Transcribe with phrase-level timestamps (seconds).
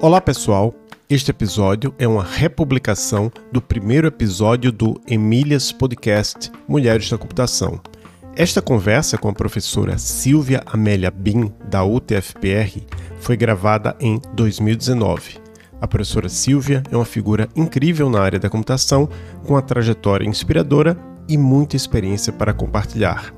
[0.00, 0.74] Olá pessoal,
[1.08, 7.80] este episódio é uma republicação do primeiro episódio do Emílias Podcast Mulheres da Computação.
[8.36, 12.82] Esta conversa com a professora Silvia Amélia Bin, da UTFPR,
[13.18, 15.40] foi gravada em 2019.
[15.80, 19.08] A professora Silvia é uma figura incrível na área da computação,
[19.46, 23.37] com uma trajetória inspiradora e muita experiência para compartilhar.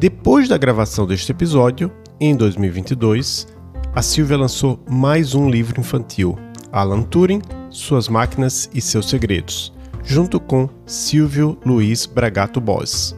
[0.00, 3.46] Depois da gravação deste episódio, em 2022,
[3.94, 6.38] a Silvia lançou mais um livro infantil,
[6.72, 13.14] Alan Turing, Suas Máquinas e Seus Segredos, junto com Silvio Luiz Bragato Boss.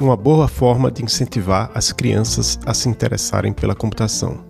[0.00, 4.42] Uma boa forma de incentivar as crianças a se interessarem pela computação.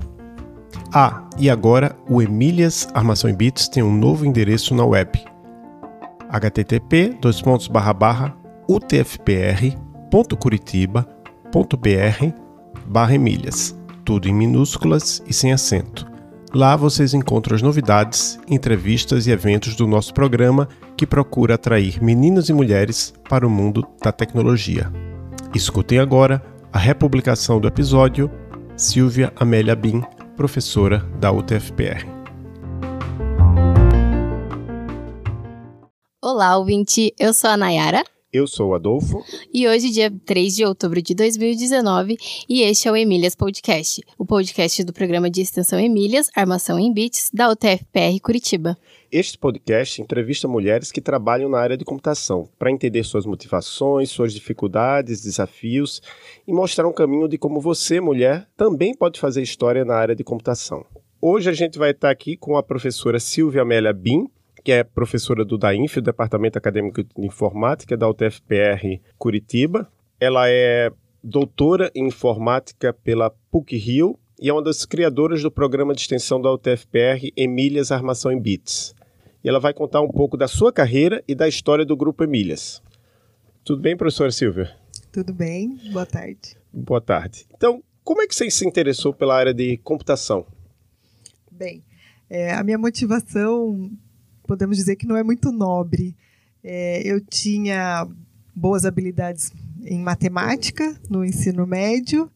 [0.94, 5.20] Ah, e agora o Emílias Armação em Bits tem um novo endereço na web.
[6.30, 7.18] http
[11.52, 12.32] utfpr.curitiba.br
[12.86, 16.10] barra Emílias tudo em minúsculas e sem acento.
[16.52, 22.48] Lá vocês encontram as novidades, entrevistas e eventos do nosso programa que procura atrair meninas
[22.48, 24.92] e mulheres para o mundo da tecnologia.
[25.54, 28.30] Escutem agora a republicação do episódio
[28.76, 30.02] Silvia Amélia Bin,
[30.36, 32.04] professora da UTFPR.
[36.20, 37.14] Olá, ouvinte.
[37.18, 38.04] Eu sou a Nayara.
[38.32, 39.22] Eu sou o Adolfo.
[39.52, 42.16] E hoje, dia 3 de outubro de 2019,
[42.48, 46.90] e este é o Emílias Podcast, o podcast do programa de extensão Emílias, Armação em
[46.90, 48.78] Bits, da UTFPR Curitiba.
[49.10, 54.32] Este podcast entrevista mulheres que trabalham na área de computação, para entender suas motivações, suas
[54.32, 56.00] dificuldades, desafios
[56.48, 60.24] e mostrar um caminho de como você, mulher, também pode fazer história na área de
[60.24, 60.86] computação.
[61.20, 64.26] Hoje a gente vai estar aqui com a professora Silvia Amélia Bin,
[64.64, 69.90] que é professora do DAINF, o Departamento Acadêmico de Informática da UTFPR Curitiba.
[70.20, 70.90] Ela é
[71.22, 76.52] doutora em informática pela PUC-Rio e é uma das criadoras do programa de extensão da
[76.52, 78.94] UTFPR Emílias Armação em Bits.
[79.42, 82.82] E ela vai contar um pouco da sua carreira e da história do Grupo Emílias.
[83.64, 84.76] Tudo bem, professora Silvia?
[85.12, 86.56] Tudo bem, boa tarde.
[86.72, 87.46] Boa tarde.
[87.54, 90.46] Então, como é que você se interessou pela área de computação?
[91.50, 91.84] Bem,
[92.28, 93.90] é, a minha motivação
[94.52, 96.14] podemos dizer que não é muito nobre.
[96.62, 98.06] É, eu tinha
[98.54, 99.50] boas habilidades
[99.82, 102.30] em matemática no ensino médio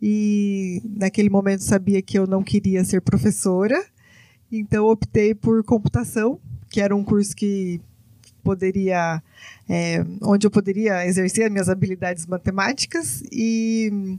[0.00, 3.84] e naquele momento sabia que eu não queria ser professora,
[4.52, 6.38] então optei por computação,
[6.70, 7.80] que era um curso que
[8.44, 9.20] poderia,
[9.68, 14.18] é, onde eu poderia exercer minhas habilidades matemáticas e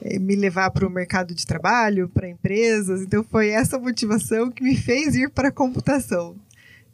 [0.00, 3.02] é, me levar para o mercado de trabalho, para empresas.
[3.02, 6.36] Então foi essa motivação que me fez ir para a computação.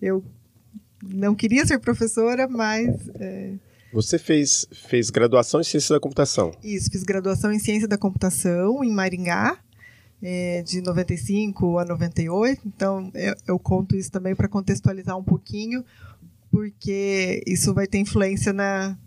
[0.05, 0.23] Eu
[1.03, 3.09] não queria ser professora, mas.
[3.19, 3.55] É...
[3.93, 6.53] Você fez, fez graduação em Ciência da Computação?
[6.63, 9.57] Isso, fiz graduação em Ciência da Computação em Maringá,
[10.21, 12.61] é, de 95 a 98.
[12.67, 15.85] Então, eu, eu conto isso também para contextualizar um pouquinho,
[16.51, 18.99] porque isso vai ter influência na,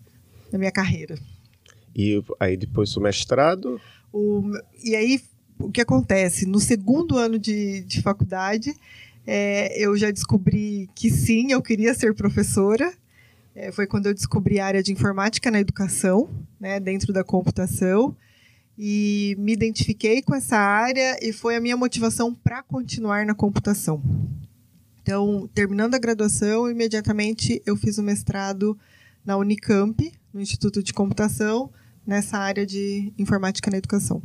[0.52, 1.16] na minha carreira.
[1.96, 3.80] E aí, depois do mestrado?
[4.12, 4.50] O,
[4.84, 5.22] e aí,
[5.60, 6.46] o que acontece?
[6.46, 8.74] No segundo ano de, de faculdade,
[9.30, 12.94] é, eu já descobri que sim, eu queria ser professora.
[13.54, 18.16] É, foi quando eu descobri a área de informática na educação, né, dentro da computação,
[18.78, 24.02] e me identifiquei com essa área e foi a minha motivação para continuar na computação.
[25.02, 28.78] Então, terminando a graduação, imediatamente eu fiz o mestrado
[29.26, 31.70] na Unicamp, no Instituto de Computação,
[32.06, 34.22] nessa área de informática na educação.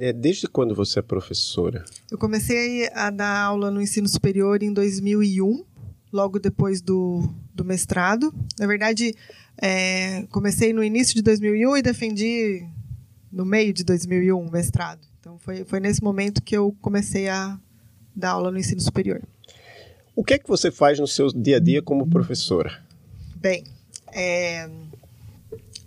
[0.00, 1.84] É, desde quando você é professora?
[2.10, 5.62] Eu comecei a dar aula no ensino superior em 2001,
[6.10, 8.32] logo depois do, do mestrado.
[8.58, 9.14] Na verdade,
[9.60, 12.66] é, comecei no início de 2001 e defendi
[13.30, 15.06] no meio de 2001 o mestrado.
[15.20, 17.60] Então, foi, foi nesse momento que eu comecei a
[18.16, 19.20] dar aula no ensino superior.
[20.16, 22.82] O que é que você faz no seu dia a dia como professora?
[23.36, 23.64] Bem,
[24.14, 24.66] é,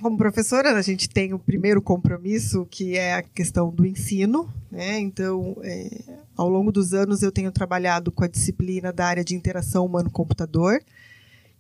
[0.01, 4.51] como professora, a gente tem o primeiro compromisso, que é a questão do ensino.
[4.72, 4.99] Né?
[4.99, 6.01] Então, é,
[6.35, 10.81] ao longo dos anos, eu tenho trabalhado com a disciplina da área de interação humano-computador,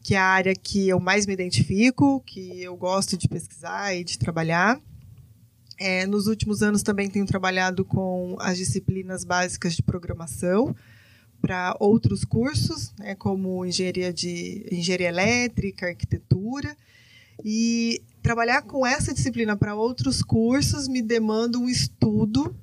[0.01, 4.03] que é a área que eu mais me identifico, que eu gosto de pesquisar e
[4.03, 4.79] de trabalhar.
[5.79, 10.75] É, nos últimos anos, também tenho trabalhado com as disciplinas básicas de programação
[11.41, 16.75] para outros cursos, né, como engenharia, de, engenharia elétrica, arquitetura.
[17.43, 22.55] E trabalhar com essa disciplina para outros cursos me demanda um estudo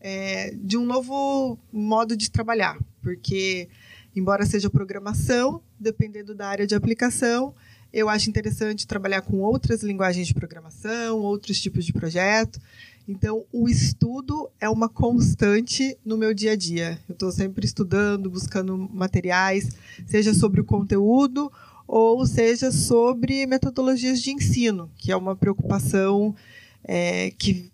[0.00, 3.68] é, de um novo modo de trabalhar, porque,
[4.16, 7.54] embora seja programação, dependendo da área de aplicação,
[7.92, 12.58] eu acho interessante trabalhar com outras linguagens de programação, outros tipos de projeto.
[13.06, 16.98] Então, o estudo é uma constante no meu dia a dia.
[17.06, 19.68] Eu estou sempre estudando, buscando materiais,
[20.06, 21.52] seja sobre o conteúdo
[21.94, 26.34] ou seja sobre metodologias de ensino, que é uma preocupação
[26.82, 27.70] é, que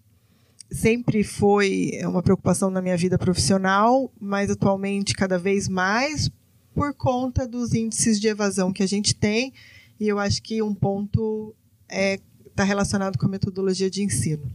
[0.68, 6.28] sempre foi uma preocupação na minha vida profissional, mas atualmente cada vez mais
[6.74, 9.52] por conta dos índices de evasão que a gente tem.
[10.00, 11.54] E eu acho que um ponto
[11.88, 12.18] está é,
[12.56, 14.50] tá relacionado com a metodologia de ensino.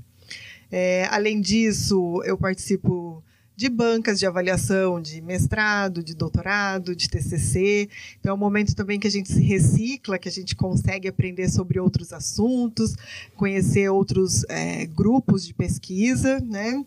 [0.69, 3.23] É, além disso, eu participo
[3.55, 7.89] de bancas de avaliação de mestrado, de doutorado, de TCC.
[8.19, 11.49] Então é um momento também que a gente se recicla, que a gente consegue aprender
[11.49, 12.95] sobre outros assuntos,
[13.35, 16.83] conhecer outros é, grupos de pesquisa, né?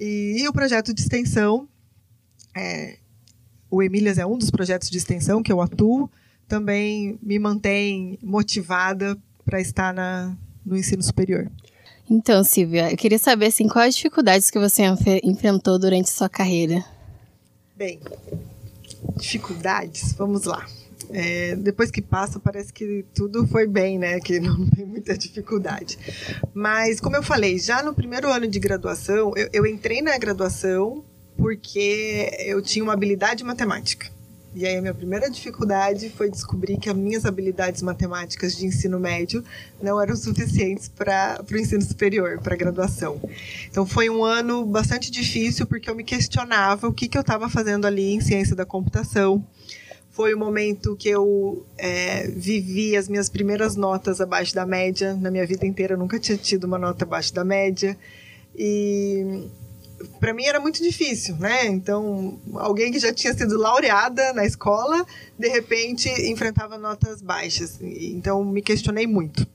[0.00, 1.68] E, e, o projeto de extensão,
[2.56, 2.98] é,
[3.70, 6.10] o Emílias é um dos projetos de extensão que eu atuo,
[6.48, 11.50] também me mantém motivada para estar na, no ensino superior.
[12.10, 14.82] Então, Silvia, eu queria saber assim, quais dificuldades que você
[15.22, 16.84] enfrentou durante sua carreira?
[17.76, 18.00] Bem,
[19.16, 20.66] dificuldades, vamos lá.
[21.10, 24.20] É, depois que passa, parece que tudo foi bem, né?
[24.20, 25.98] Que não tem muita dificuldade.
[26.54, 31.04] Mas, como eu falei, já no primeiro ano de graduação, eu, eu entrei na graduação
[31.36, 34.11] porque eu tinha uma habilidade matemática.
[34.54, 39.00] E aí a minha primeira dificuldade foi descobrir que as minhas habilidades matemáticas de ensino
[39.00, 39.42] médio
[39.82, 43.18] não eram suficientes para o ensino superior, para a graduação.
[43.70, 47.48] Então foi um ano bastante difícil porque eu me questionava o que, que eu estava
[47.48, 49.42] fazendo ali em ciência da computação.
[50.10, 55.14] Foi o momento que eu é, vivi as minhas primeiras notas abaixo da média.
[55.14, 57.96] Na minha vida inteira eu nunca tinha tido uma nota abaixo da média.
[58.54, 59.48] E
[60.20, 61.66] para mim era muito difícil, né?
[61.66, 65.04] Então, alguém que já tinha sido laureada na escola,
[65.38, 67.78] de repente enfrentava notas baixas.
[67.80, 69.46] Então, me questionei muito.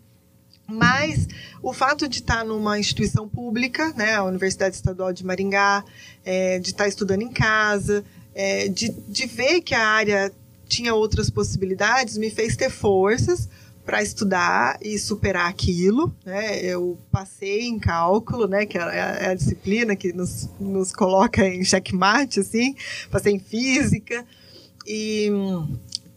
[0.68, 1.28] Mas
[1.64, 5.84] o fato de estar numa instituição pública, né, a Universidade Estadual de Maringá,
[6.26, 8.04] é, de estar estudando em casa,
[8.36, 10.32] é, de, de ver que a área
[10.68, 13.48] tinha outras possibilidades, me fez ter forças
[13.88, 16.14] para estudar e superar aquilo.
[16.26, 16.60] Né?
[16.60, 21.64] Eu passei em cálculo, né, que é, é a disciplina que nos, nos coloca em
[21.64, 22.76] checkmate, assim.
[23.10, 24.26] Passei em física
[24.86, 25.30] e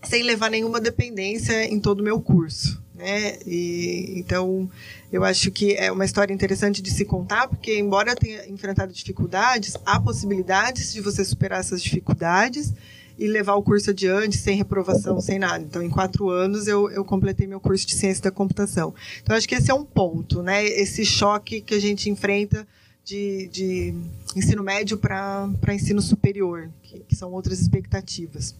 [0.02, 2.82] sem levar nenhuma dependência em todo o meu curso.
[2.92, 3.38] Né?
[3.46, 4.68] E, então,
[5.12, 9.76] eu acho que é uma história interessante de se contar, porque, embora tenha enfrentado dificuldades,
[9.86, 12.74] há possibilidades de você superar essas dificuldades
[13.20, 15.62] e levar o curso adiante sem reprovação, sem nada.
[15.62, 18.94] Então, em quatro anos, eu, eu completei meu curso de ciência da computação.
[19.22, 20.64] Então, acho que esse é um ponto, né?
[20.64, 22.66] Esse choque que a gente enfrenta
[23.04, 23.94] de, de
[24.34, 28.54] ensino médio para ensino superior, que, que, são outras expectativas.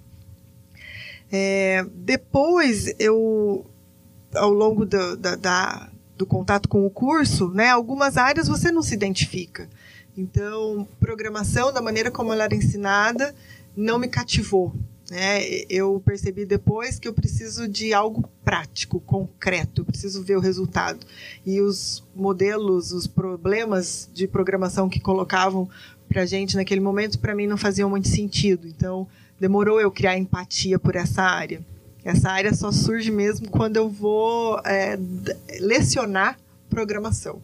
[1.33, 3.65] É, depois, eu,
[4.35, 8.83] ao longo do, da, da, do contato com o curso, né, algumas áreas você não
[8.83, 9.71] se identifica.
[10.15, 13.35] Então, programação, da maneira como ela era ensinada,
[13.81, 14.75] não me cativou.
[15.11, 15.43] Né?
[15.69, 21.05] Eu percebi depois que eu preciso de algo prático, concreto, eu preciso ver o resultado.
[21.45, 25.69] E os modelos, os problemas de programação que colocavam
[26.09, 28.69] para a gente naquele momento, para mim não faziam muito sentido.
[28.69, 31.61] Então, demorou eu criar empatia por essa área.
[32.05, 34.99] Essa área só surge mesmo quando eu vou é,
[35.59, 36.39] lecionar
[36.69, 37.43] programação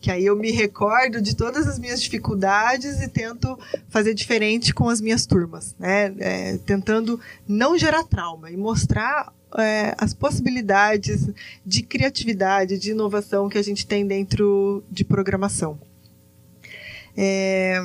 [0.00, 4.88] que aí eu me recordo de todas as minhas dificuldades e tento fazer diferente com
[4.88, 6.14] as minhas turmas, né?
[6.18, 11.28] É, tentando não gerar trauma e mostrar é, as possibilidades
[11.66, 15.78] de criatividade, de inovação que a gente tem dentro de programação.
[17.14, 17.78] É,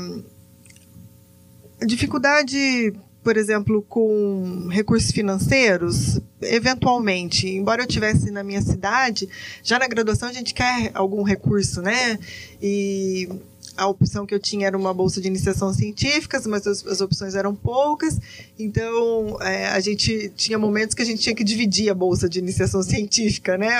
[1.85, 2.93] dificuldade
[3.25, 9.27] por exemplo, com recursos financeiros, eventualmente, embora eu tivesse na minha cidade,
[9.63, 12.19] já na graduação a gente quer algum recurso, né?
[12.61, 13.27] E
[13.77, 17.35] a opção que eu tinha era uma bolsa de iniciação científica, mas as, as opções
[17.35, 18.19] eram poucas,
[18.57, 22.39] então é, a gente tinha momentos que a gente tinha que dividir a bolsa de
[22.39, 23.71] iniciação científica, né?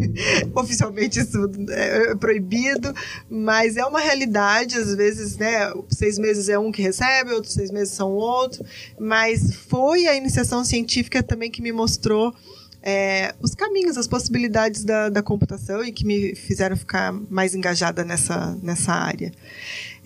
[0.54, 1.38] Oficialmente isso
[1.70, 2.94] é proibido,
[3.28, 5.72] mas é uma realidade, às vezes, né?
[5.88, 8.64] Seis meses é um que recebe, outros seis meses são outro,
[8.98, 12.34] mas foi a iniciação científica também que me mostrou
[12.82, 18.04] é, os caminhos, as possibilidades da, da computação e que me fizeram ficar mais engajada
[18.04, 19.32] nessa, nessa área.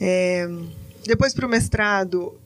[0.00, 0.48] É,
[1.06, 2.38] depois, para o mestrado,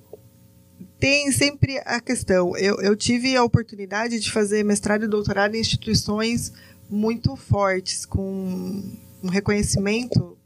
[0.98, 2.56] tem sempre a questão.
[2.56, 6.52] Eu, eu tive a oportunidade de fazer mestrado e doutorado em instituições
[6.90, 8.82] muito fortes, com
[9.22, 10.36] um reconhecimento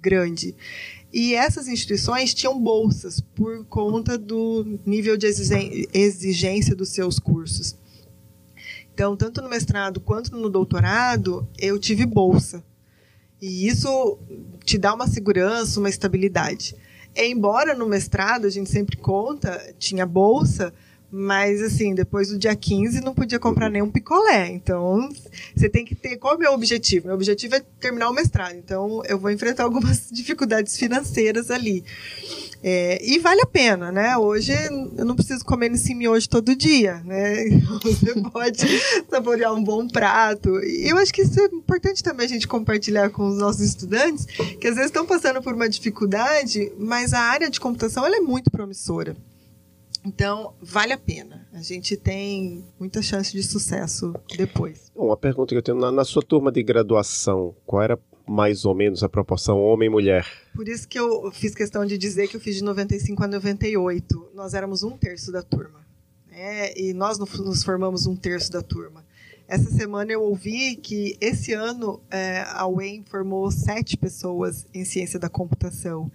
[0.00, 0.54] grande.
[1.12, 7.74] E essas instituições tinham bolsas por conta do nível de exigência dos seus cursos.
[8.96, 12.64] Então, tanto no mestrado quanto no doutorado, eu tive bolsa.
[13.42, 14.18] E isso
[14.64, 16.74] te dá uma segurança, uma estabilidade.
[17.14, 20.72] Embora no mestrado, a gente sempre conta, tinha bolsa,
[21.10, 24.48] mas, assim, depois do dia 15 não podia comprar nenhum picolé.
[24.48, 25.10] Então,
[25.54, 26.16] você tem que ter.
[26.16, 27.08] Qual é o meu objetivo?
[27.08, 28.56] Meu objetivo é terminar o mestrado.
[28.56, 31.84] Então, eu vou enfrentar algumas dificuldades financeiras ali.
[32.62, 34.16] É, e vale a pena, né?
[34.16, 34.52] Hoje
[34.96, 37.48] eu não preciso comer nesse miojo todo dia, né?
[37.82, 38.66] Você pode
[39.08, 40.50] saborear um bom prato.
[40.64, 44.26] E eu acho que isso é importante também a gente compartilhar com os nossos estudantes,
[44.26, 48.20] que às vezes estão passando por uma dificuldade, mas a área de computação ela é
[48.20, 49.16] muito promissora.
[50.04, 51.48] Então, vale a pena.
[51.52, 54.92] A gente tem muita chance de sucesso depois.
[54.94, 58.74] Uma pergunta que eu tenho: na, na sua turma de graduação, qual era mais ou
[58.74, 60.26] menos a proporção homem-mulher?
[60.54, 64.30] Por isso que eu fiz questão de dizer que eu fiz de 95 a 98.
[64.34, 65.86] Nós éramos um terço da turma.
[66.28, 66.72] Né?
[66.76, 69.04] E nós nos formamos um terço da turma.
[69.48, 75.20] Essa semana eu ouvi que esse ano é, a UEM formou sete pessoas em ciência
[75.20, 76.10] da computação.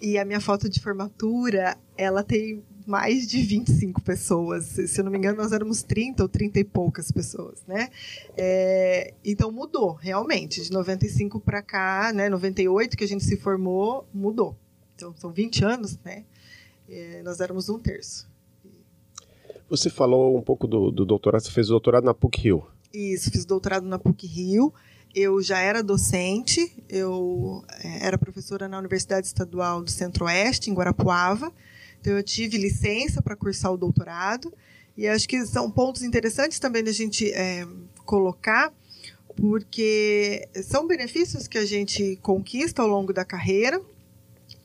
[0.00, 4.64] E a minha foto de formatura, ela tem mais de 25 pessoas.
[4.64, 7.88] Se eu não me engano, nós éramos 30 ou 30 e poucas pessoas, né?
[8.36, 10.62] É, então mudou, realmente.
[10.62, 12.28] De 95 para cá, né?
[12.28, 14.56] 98 que a gente se formou, mudou.
[14.94, 16.24] Então são 20 anos, né?
[16.88, 18.30] É, nós éramos um terço.
[19.68, 22.66] Você falou um pouco do, do doutorado, você fez doutorado na PUC Rio.
[22.92, 24.72] Isso, fiz doutorado na PUC Rio.
[25.14, 31.52] Eu já era docente, eu é, era professora na Universidade Estadual do Centro-Oeste, em Guarapuava.
[32.02, 34.52] Então, eu tive licença para cursar o doutorado.
[34.96, 37.64] E acho que são pontos interessantes também da gente é,
[38.04, 38.74] colocar,
[39.36, 43.80] porque são benefícios que a gente conquista ao longo da carreira.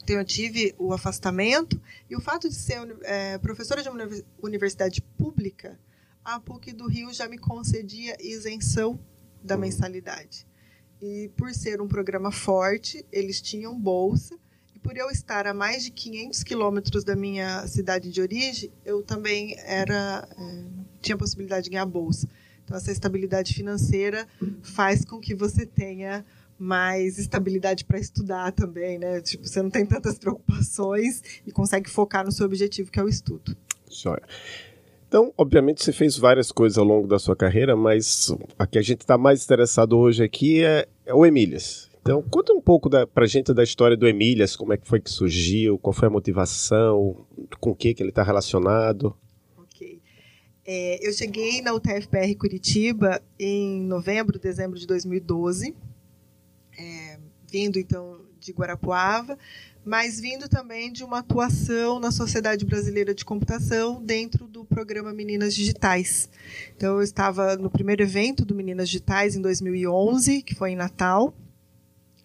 [0.03, 1.79] Então, eu tive o afastamento
[2.09, 4.09] e o fato de ser é, professora de uma
[4.41, 5.79] universidade pública,
[6.25, 8.99] a PUC do Rio já me concedia isenção
[9.43, 10.47] da mensalidade.
[10.99, 14.37] E por ser um programa forte, eles tinham bolsa
[14.87, 19.53] por eu estar a mais de 500 quilômetros da minha cidade de origem, eu também
[19.65, 20.63] era é,
[21.01, 22.25] tinha a possibilidade de ganhar bolsa.
[22.63, 24.25] Então, essa estabilidade financeira
[24.61, 26.25] faz com que você tenha
[26.57, 29.19] mais estabilidade para estudar também, né?
[29.19, 33.09] Tipo, você não tem tantas preocupações e consegue focar no seu objetivo, que é o
[33.09, 33.57] estudo.
[35.05, 38.81] Então, obviamente, você fez várias coisas ao longo da sua carreira, mas a que a
[38.81, 41.89] gente está mais interessado hoje aqui é, é o Emílias.
[42.07, 45.01] Então, conta um pouco da, pra gente da história do Emílias, como é que foi
[45.01, 47.27] que surgiu, qual foi a motivação,
[47.59, 49.13] com o que, que ele está relacionado.
[49.57, 50.01] Ok.
[50.65, 55.75] É, eu cheguei na UTFPR Curitiba em novembro, dezembro de 2012,
[56.79, 57.19] é,
[57.51, 59.37] vindo então de Guarapuava,
[59.83, 65.53] mas vindo também de uma atuação na Sociedade Brasileira de Computação dentro do programa Meninas
[65.53, 66.29] Digitais.
[66.73, 71.35] Então, eu estava no primeiro evento do Meninas Digitais em 2011, que foi em Natal,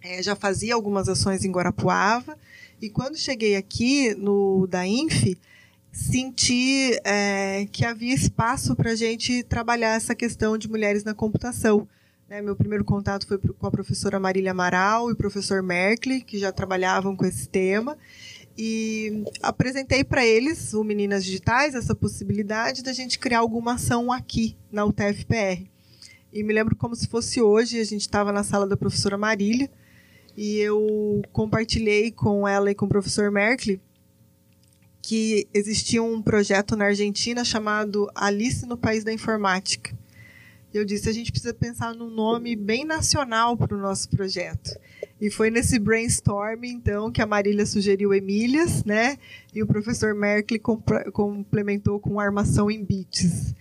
[0.02, 2.36] é, já fazia algumas ações em Guarapuava.
[2.80, 5.36] E quando cheguei aqui no da Inf,
[5.92, 11.86] senti é, que havia espaço para a gente trabalhar essa questão de mulheres na computação.
[12.28, 16.38] Né, meu primeiro contato foi com a professora Marília Amaral e o professor Merkley, que
[16.38, 17.96] já trabalhavam com esse tema.
[18.56, 24.56] E apresentei para eles, o Meninas Digitais, essa possibilidade da gente criar alguma ação aqui
[24.70, 25.70] na UTFPR.
[26.32, 29.70] E me lembro como se fosse hoje, a gente estava na sala da professora Marília,
[30.36, 33.80] e eu compartilhei com ela e com o professor Merkley
[35.02, 39.92] que existia um projeto na Argentina chamado Alice no País da Informática.
[40.72, 44.70] Eu disse, a gente precisa pensar num nome bem nacional para o nosso projeto.
[45.20, 49.18] E foi nesse brainstorm, então, que a Marília sugeriu Emílias, né?
[49.54, 50.60] E o professor Merkley
[51.12, 53.54] complementou com Armação em Bits.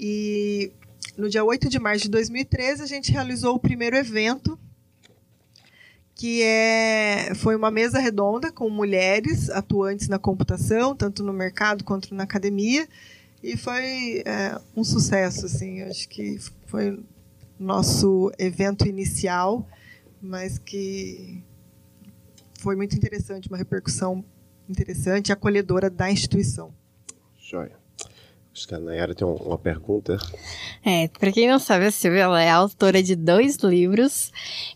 [0.00, 0.72] E
[1.16, 4.58] no dia 8 de março de 2013, a gente realizou o primeiro evento
[6.16, 12.14] que é, foi uma mesa redonda com mulheres atuantes na computação, tanto no mercado quanto
[12.14, 12.88] na academia,
[13.42, 16.98] e foi é, um sucesso, assim, acho que foi
[17.58, 19.68] nosso evento inicial,
[20.20, 21.44] mas que
[22.60, 24.24] foi muito interessante, uma repercussão
[24.66, 26.72] interessante e acolhedora da instituição.
[27.38, 27.76] Joia.
[28.56, 30.16] Acho que a Nayara tem uma pergunta.
[30.82, 34.32] É, para quem não sabe, a Silvia ela é autora de dois livros,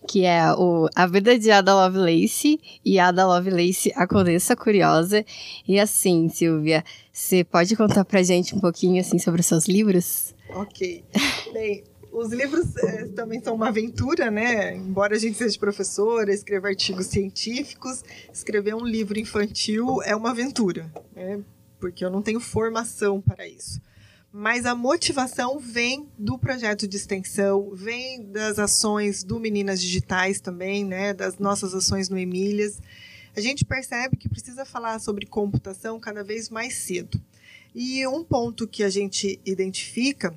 [0.06, 5.24] que é o A Vida de Ada Lovelace e Ada Lovelace, A Condessa Curiosa.
[5.66, 10.34] E assim, Silvia, você pode contar pra gente um pouquinho assim sobre os seus livros?
[10.50, 11.02] Ok.
[11.50, 11.82] Bem,
[12.12, 14.76] os livros é, também são uma aventura, né?
[14.76, 20.92] Embora a gente seja professora, escreva artigos científicos, escrever um livro infantil é uma aventura.
[21.16, 21.40] Né?
[21.80, 23.80] Porque eu não tenho formação para isso.
[24.32, 30.84] mas a motivação vem do projeto de extensão, vem das ações do Meninas Digitais também,
[30.84, 32.80] né, das nossas ações no Emílias.
[33.36, 37.20] A gente percebe que precisa falar sobre computação cada vez mais cedo.
[37.74, 40.32] E um ponto que a gente identifica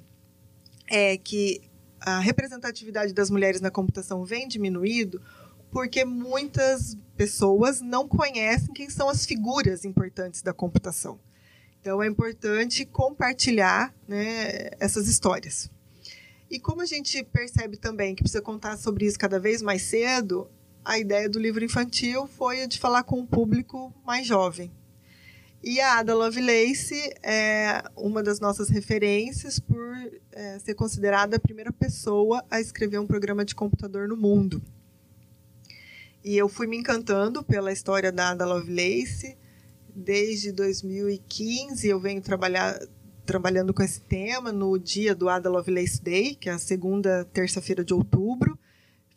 [0.90, 1.62] é que
[2.00, 5.22] a representatividade das mulheres na computação vem diminuindo
[5.72, 11.20] porque muitas pessoas não conhecem quem são as figuras importantes da computação.
[11.84, 15.70] Então é importante compartilhar né, essas histórias.
[16.50, 20.50] E como a gente percebe também que precisa contar sobre isso cada vez mais cedo,
[20.86, 24.72] a ideia do livro infantil foi a de falar com um público mais jovem.
[25.62, 29.94] E a Ada Lovelace é uma das nossas referências por
[30.32, 34.64] é, ser considerada a primeira pessoa a escrever um programa de computador no mundo.
[36.24, 39.38] E eu fui me encantando pela história da Ada Lovelace,
[39.96, 42.80] Desde 2015 eu venho trabalhar,
[43.26, 47.84] trabalhando com esse tema no dia do Ada Lovelace Day, que é a segunda terça-feira
[47.84, 48.58] de outubro.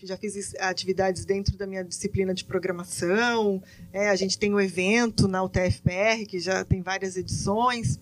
[0.02, 3.62] Já fiz atividades dentro da minha disciplina de programação.
[3.92, 7.98] É, a gente tem um evento na UTFPR, que já tem várias edições.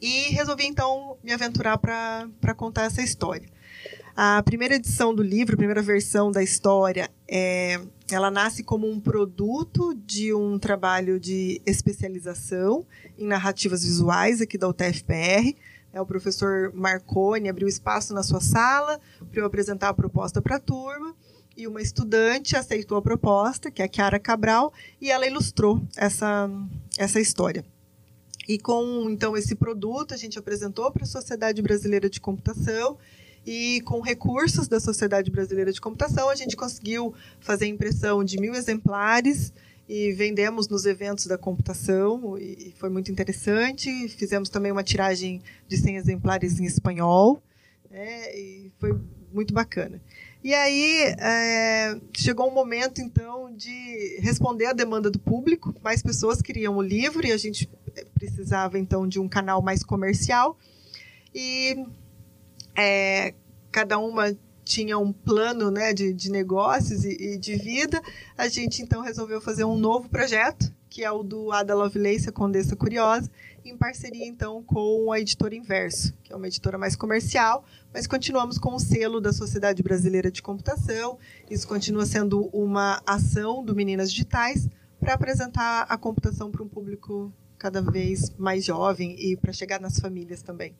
[0.00, 3.48] E resolvi, então, me aventurar para contar essa história.
[4.14, 9.00] A primeira edição do livro, a primeira versão da história, é, ela nasce como um
[9.00, 15.56] produto de um trabalho de especialização em narrativas visuais aqui da UTFPR.
[15.94, 19.00] É, o professor Marconi abriu espaço na sua sala
[19.30, 21.14] para eu apresentar a proposta para a turma
[21.56, 26.50] e uma estudante aceitou a proposta, que é a Chiara Cabral, e ela ilustrou essa,
[26.98, 27.64] essa história.
[28.46, 32.98] E com então esse produto a gente apresentou para a Sociedade Brasileira de Computação
[33.46, 38.54] e com recursos da Sociedade Brasileira de Computação, a gente conseguiu fazer impressão de mil
[38.54, 39.52] exemplares
[39.88, 44.08] e vendemos nos eventos da computação e foi muito interessante.
[44.08, 47.42] Fizemos também uma tiragem de 100 exemplares em espanhol
[47.90, 48.98] né, e foi
[49.32, 50.00] muito bacana.
[50.44, 55.74] E aí é, chegou um momento então de responder à demanda do público.
[55.82, 57.68] Mais pessoas queriam o livro e a gente
[58.14, 60.56] precisava então de um canal mais comercial.
[61.34, 61.76] E
[62.76, 63.34] é,
[63.70, 68.00] cada uma tinha um plano né, de, de negócios e, e, de vida,
[68.36, 72.32] a gente então resolveu fazer um novo projeto, que é o do Ada Lovelace, a
[72.32, 73.30] Condessa Curiosa,
[73.64, 78.58] em parceria então com a editora Inverso, que é uma editora mais comercial, mas continuamos
[78.58, 81.18] com o selo da Sociedade Brasileira de Computação.
[81.50, 87.32] Isso continua sendo uma ação do Meninas Digitais para apresentar a computação para um público
[87.58, 90.74] cada vez mais jovem e para chegar nas famílias também.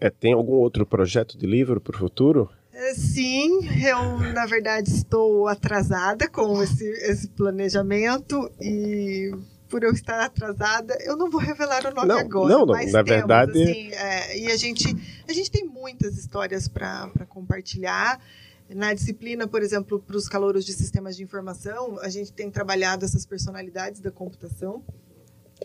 [0.00, 2.50] É, tem algum outro projeto de livro para o futuro?
[2.72, 9.32] É, sim, eu na verdade estou atrasada com esse, esse planejamento e
[9.68, 12.52] por eu estar atrasada, eu não vou revelar o nome não, agora.
[12.52, 13.62] Não, não, na temos, verdade.
[13.62, 14.94] Assim, é, e a gente,
[15.28, 18.20] a gente tem muitas histórias para compartilhar.
[18.68, 23.04] Na disciplina, por exemplo, para os calouros de sistemas de informação, a gente tem trabalhado
[23.04, 24.84] essas personalidades da computação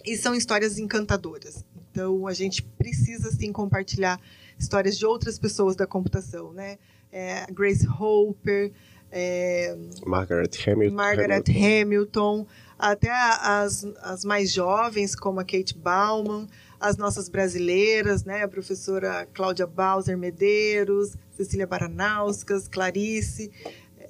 [0.05, 1.65] e são histórias encantadoras.
[1.91, 4.19] Então, a gente precisa, sim, compartilhar
[4.57, 6.77] histórias de outras pessoas da computação, né?
[7.11, 8.71] É, Grace Hopper,
[9.11, 9.75] é,
[10.05, 12.47] Margaret Hamilton, Margaret Hamilton,
[12.79, 16.47] até as, as mais jovens, como a Kate Bauman,
[16.79, 18.43] as nossas brasileiras, né?
[18.43, 23.51] A professora Cláudia Bowser Medeiros, Cecília Baranauskas, Clarice,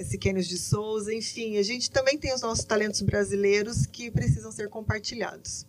[0.03, 4.69] Siquênios de Souza, enfim, a gente também tem os nossos talentos brasileiros que precisam ser
[4.69, 5.65] compartilhados.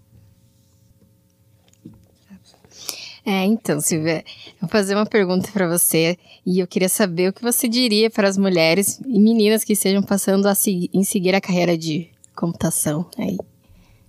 [3.25, 4.25] É, então, Silvia,
[4.61, 8.29] vou fazer uma pergunta para você e eu queria saber o que você diria para
[8.29, 13.09] as mulheres e meninas que estejam passando a se, em seguir a carreira de computação
[13.17, 13.39] aí.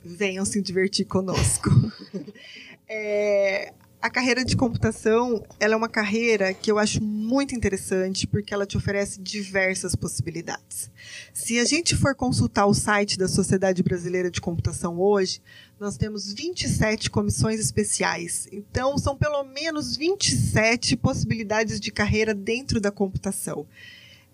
[0.03, 1.69] Venham se divertir conosco.
[2.89, 3.71] é,
[4.03, 8.65] a carreira de computação, ela é uma carreira que eu acho muito interessante porque ela
[8.65, 10.91] te oferece diversas possibilidades.
[11.33, 15.41] Se a gente for consultar o site da Sociedade Brasileira de Computação hoje,
[15.79, 18.45] nós temos 27 comissões especiais.
[18.51, 23.65] Então, são pelo menos 27 possibilidades de carreira dentro da computação.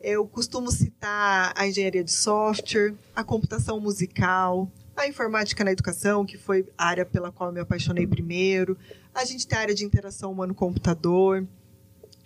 [0.02, 4.68] Eu costumo citar a engenharia de software, a computação musical,
[5.04, 8.78] a informática na educação, que foi a área pela qual eu me apaixonei primeiro,
[9.14, 11.46] a gente tem a área de interação humano-computador,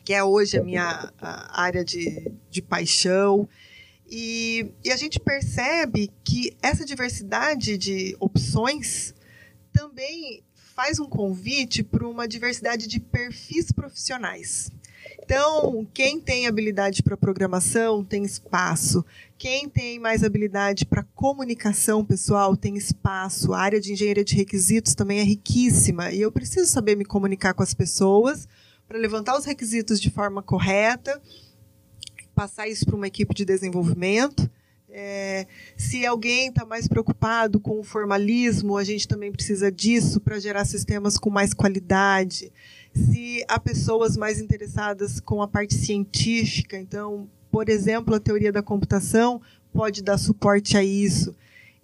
[0.03, 3.47] que é hoje a minha a área de, de paixão.
[4.09, 9.13] E, e a gente percebe que essa diversidade de opções
[9.71, 10.43] também
[10.75, 14.71] faz um convite para uma diversidade de perfis profissionais.
[15.23, 19.05] Então, quem tem habilidade para programação tem espaço.
[19.43, 23.51] Quem tem mais habilidade para comunicação pessoal tem espaço.
[23.51, 26.13] A área de engenharia de requisitos também é riquíssima.
[26.13, 28.47] E eu preciso saber me comunicar com as pessoas
[28.87, 31.21] para levantar os requisitos de forma correta,
[32.33, 34.49] passar isso para uma equipe de desenvolvimento.
[34.87, 40.39] É, se alguém está mais preocupado com o formalismo, a gente também precisa disso para
[40.39, 42.49] gerar sistemas com mais qualidade.
[42.95, 48.63] Se há pessoas mais interessadas com a parte científica, então por exemplo, a teoria da
[48.63, 49.39] computação
[49.71, 51.35] pode dar suporte a isso.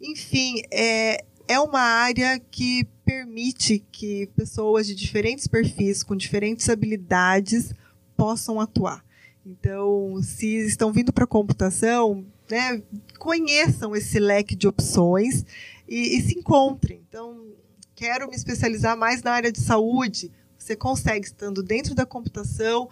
[0.01, 7.71] Enfim, é, é uma área que permite que pessoas de diferentes perfis, com diferentes habilidades,
[8.17, 9.05] possam atuar.
[9.45, 12.81] Então, se estão vindo para a computação, né,
[13.19, 15.45] conheçam esse leque de opções
[15.87, 16.99] e, e se encontrem.
[17.07, 17.45] Então,
[17.93, 20.31] quero me especializar mais na área de saúde.
[20.57, 22.89] Você consegue, estando dentro da computação,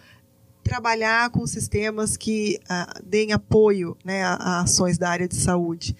[0.68, 5.96] trabalhar com sistemas que uh, deem apoio né, a, a, ações da área de saúde.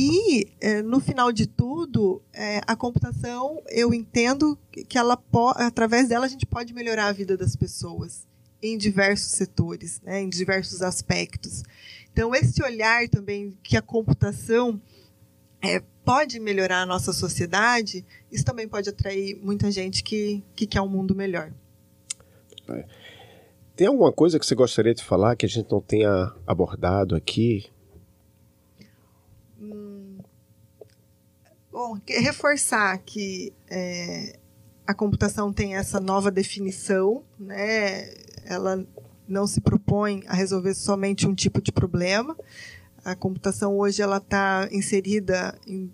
[0.00, 4.56] E, eh, no final de tudo, eh, a computação, eu entendo
[4.88, 5.20] que ela
[5.56, 8.24] através dela a gente pode melhorar a vida das pessoas
[8.62, 11.64] em diversos setores, né, em diversos aspectos.
[12.12, 14.80] Então, esse olhar também que a computação
[15.60, 20.80] é, pode melhorar a nossa sociedade, isso também pode atrair muita gente que, que quer
[20.80, 21.52] um mundo melhor.
[22.68, 22.84] É.
[23.78, 27.70] Tem alguma coisa que você gostaria de falar que a gente não tenha abordado aqui?
[29.60, 30.18] Hum,
[31.70, 34.36] bom, reforçar que é,
[34.84, 38.12] a computação tem essa nova definição, né?
[38.44, 38.84] Ela
[39.28, 42.36] não se propõe a resolver somente um tipo de problema.
[43.04, 45.88] A computação hoje ela está inserida em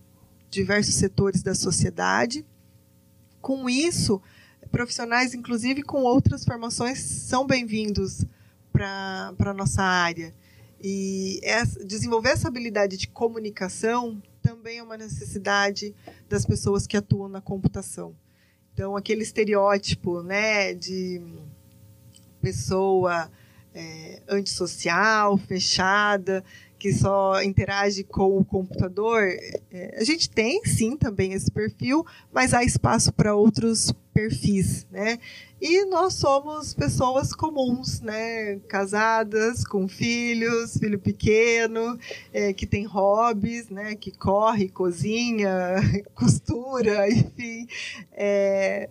[0.49, 2.47] diversos setores da sociedade.
[3.43, 4.23] Com isso,
[4.71, 8.25] profissionais, inclusive com outras formações, são bem-vindos
[8.73, 10.35] para a nossa área.
[10.83, 15.95] E essa, desenvolver essa habilidade de comunicação também é uma necessidade
[16.29, 18.15] das pessoas que atuam na computação.
[18.73, 21.23] Então, aquele estereótipo né, de
[22.43, 23.31] pessoa
[23.73, 26.45] é, antissocial, fechada,
[26.79, 29.23] que só interage com o computador,
[29.71, 35.19] é, a gente tem sim também esse perfil, mas há espaço para outros perfis, né?
[35.61, 38.61] E nós somos pessoas comuns, né?
[38.69, 41.99] Casadas, com filhos, filho pequeno,
[42.33, 43.97] é, que tem hobbies, né?
[43.97, 45.75] Que corre, cozinha,
[46.15, 47.67] costura, enfim.
[48.13, 48.89] É,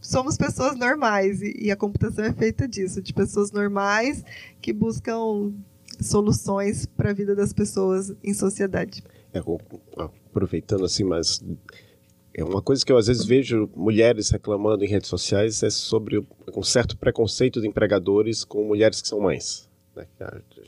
[0.00, 4.24] somos pessoas normais e, e a computação é feita disso, de pessoas normais
[4.62, 5.52] que buscam
[6.00, 9.02] soluções para a vida das pessoas em sociedade.
[9.32, 9.40] É,
[10.30, 11.42] aproveitando assim, mas
[12.34, 16.24] é uma coisa que eu às vezes vejo mulheres reclamando em redes sociais é sobre
[16.54, 19.68] um certo preconceito de empregadores com mulheres que são mães.
[19.94, 20.06] Né?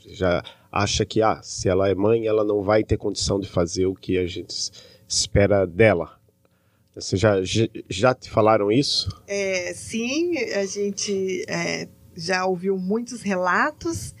[0.07, 3.85] Já acha que ah, se ela é mãe, ela não vai ter condição de fazer
[3.85, 4.71] o que a gente
[5.07, 6.19] espera dela.
[6.95, 7.37] Você já,
[7.89, 9.09] já te falaram isso?
[9.27, 14.13] É, sim, a gente é, já ouviu muitos relatos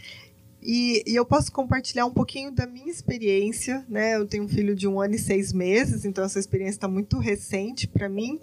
[0.65, 4.15] e, e, eu posso compartilhar um pouquinho da minha experiência, né?
[4.15, 7.19] Eu tenho um filho de um ano e seis meses, então essa experiência está muito
[7.19, 8.39] recente para mim.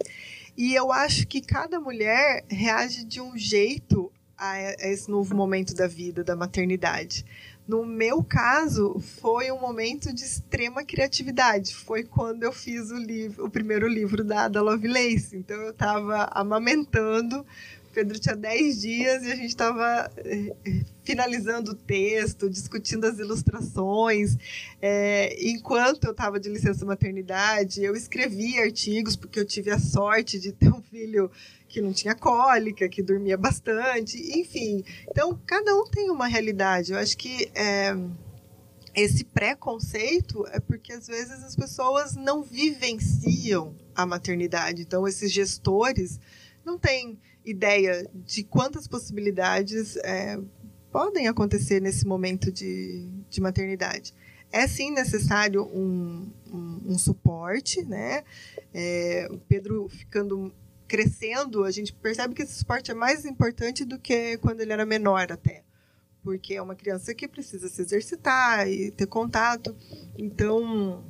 [0.57, 5.73] E eu acho que cada mulher reage de um jeito a, a esse novo momento
[5.73, 7.25] da vida, da maternidade.
[7.67, 11.75] No meu caso, foi um momento de extrema criatividade.
[11.75, 15.37] Foi quando eu fiz o livro, o primeiro livro da Ada Lovelace.
[15.37, 17.45] Então eu estava amamentando
[17.91, 20.55] Pedro tinha 10 dias e a gente estava eh,
[21.03, 24.37] finalizando o texto, discutindo as ilustrações.
[24.81, 30.39] É, enquanto eu estava de licença maternidade, eu escrevi artigos, porque eu tive a sorte
[30.39, 31.29] de ter um filho
[31.67, 34.83] que não tinha cólica, que dormia bastante, enfim.
[35.09, 36.91] Então, cada um tem uma realidade.
[36.91, 37.95] Eu acho que é,
[38.93, 44.81] esse preconceito é porque às vezes as pessoas não vivenciam a maternidade.
[44.81, 46.19] Então, esses gestores
[46.65, 50.39] não têm ideia de quantas possibilidades é,
[50.91, 54.13] podem acontecer nesse momento de, de maternidade.
[54.51, 58.23] É sim necessário um, um, um suporte, né?
[58.73, 60.53] É, o Pedro ficando
[60.87, 64.85] crescendo, a gente percebe que esse suporte é mais importante do que quando ele era
[64.85, 65.63] menor até.
[66.21, 69.73] Porque é uma criança que precisa se exercitar e ter contato.
[70.17, 71.01] Então,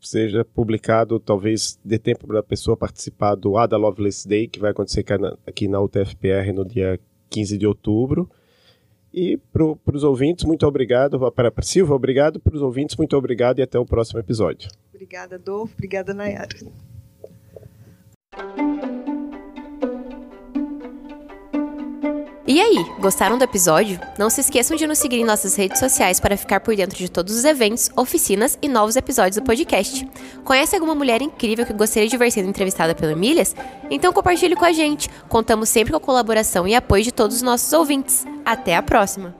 [0.00, 4.70] seja publicado, talvez dê tempo para a pessoa participar do Ada Lovelace Day, que vai
[4.70, 8.30] acontecer aqui na, aqui na UTFPR no dia 15 de outubro.
[9.12, 11.18] E para os ouvintes, muito obrigado.
[11.32, 12.38] Para Silva, obrigado.
[12.38, 14.70] Para os ouvintes, muito obrigado e até o próximo episódio.
[14.94, 15.74] Obrigada, Dolfo.
[15.74, 16.48] Obrigada, Nayara.
[22.50, 24.00] E aí, gostaram do episódio?
[24.18, 27.08] Não se esqueçam de nos seguir em nossas redes sociais para ficar por dentro de
[27.08, 30.04] todos os eventos, oficinas e novos episódios do podcast.
[30.42, 33.54] Conhece alguma mulher incrível que gostaria de ver sendo entrevistada pelo Emílias?
[33.88, 35.08] Então compartilhe com a gente.
[35.28, 38.26] Contamos sempre com a colaboração e apoio de todos os nossos ouvintes.
[38.44, 39.32] Até a próxima!